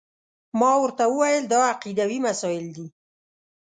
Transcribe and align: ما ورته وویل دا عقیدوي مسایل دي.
ما 0.59 0.71
ورته 0.81 1.03
وویل 1.09 1.43
دا 1.53 1.59
عقیدوي 1.71 2.19
مسایل 2.27 2.65
دي. 2.75 2.85